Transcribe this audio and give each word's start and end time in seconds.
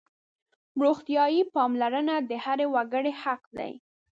روغتیايي 0.83 1.41
پاملرنه 1.53 2.15
د 2.29 2.31
هر 2.43 2.59
وګړي 2.73 3.13
حق 3.21 3.41
دی. 3.57 3.71